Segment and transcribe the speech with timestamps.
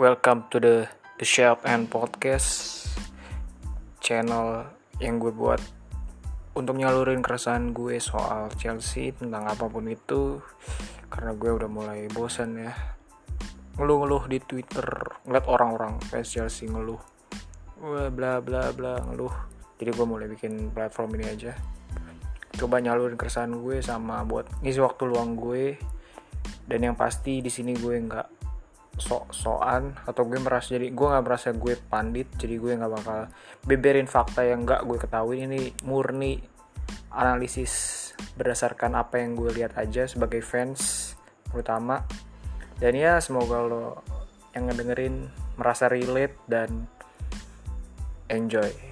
[0.00, 0.88] welcome to the
[1.20, 2.88] the Shelf and Podcast
[4.00, 4.64] channel
[4.96, 5.60] yang gue buat
[6.56, 10.40] untuk nyalurin keresahan gue soal Chelsea tentang apa pun itu.
[11.12, 12.72] Karena gue udah mulai bosan ya.
[13.76, 14.88] Ngeluh-ngeluh di Twitter
[15.28, 17.00] ngeliat orang-orang fans Chelsea ngeluh.
[17.84, 19.52] Bla bla bla ngeluh.
[19.76, 21.52] Jadi gue mulai bikin platform ini aja.
[22.56, 25.76] Coba nyalurin keresahan gue sama buat ngisi waktu luang gue.
[26.64, 28.40] Dan yang pasti di sini gue nggak
[28.98, 33.20] sok-sokan atau gue merasa jadi gue nggak merasa gue pandit jadi gue nggak bakal
[33.64, 35.46] beberin fakta yang nggak gue ketahui.
[35.46, 36.40] Ini murni
[37.14, 37.96] analisis
[38.36, 41.14] berdasarkan apa yang gue lihat aja sebagai fans
[41.48, 42.02] terutama.
[42.80, 44.00] Dan ya semoga lo
[44.56, 45.28] yang ngedengerin
[45.60, 46.88] merasa relate dan
[48.32, 48.89] enjoy